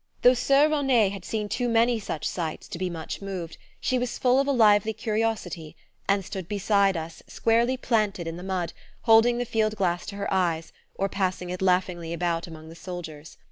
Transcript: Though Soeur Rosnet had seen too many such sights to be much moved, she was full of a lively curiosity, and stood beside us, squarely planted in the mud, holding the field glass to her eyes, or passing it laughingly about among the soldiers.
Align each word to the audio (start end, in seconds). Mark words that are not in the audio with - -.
Though 0.23 0.33
Soeur 0.33 0.67
Rosnet 0.67 1.11
had 1.11 1.23
seen 1.23 1.47
too 1.47 1.69
many 1.69 1.99
such 1.99 2.27
sights 2.27 2.67
to 2.69 2.79
be 2.79 2.89
much 2.89 3.21
moved, 3.21 3.59
she 3.79 3.99
was 3.99 4.17
full 4.17 4.39
of 4.39 4.47
a 4.47 4.51
lively 4.51 4.93
curiosity, 4.93 5.75
and 6.09 6.25
stood 6.25 6.47
beside 6.47 6.97
us, 6.97 7.21
squarely 7.27 7.77
planted 7.77 8.25
in 8.27 8.35
the 8.35 8.41
mud, 8.41 8.73
holding 9.03 9.37
the 9.37 9.45
field 9.45 9.75
glass 9.75 10.07
to 10.07 10.15
her 10.15 10.33
eyes, 10.33 10.73
or 10.95 11.07
passing 11.07 11.51
it 11.51 11.61
laughingly 11.61 12.13
about 12.13 12.47
among 12.47 12.67
the 12.69 12.75
soldiers. 12.75 13.37